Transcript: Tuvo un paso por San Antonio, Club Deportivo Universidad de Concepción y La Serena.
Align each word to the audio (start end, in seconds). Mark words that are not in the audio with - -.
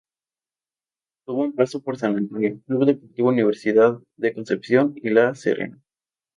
Tuvo 1.27 1.43
un 1.43 1.53
paso 1.53 1.79
por 1.83 1.95
San 1.95 2.17
Antonio, 2.17 2.59
Club 2.65 2.85
Deportivo 2.87 3.29
Universidad 3.29 3.99
de 4.17 4.33
Concepción 4.33 4.93
y 4.95 5.11
La 5.11 5.35
Serena. 5.35 5.77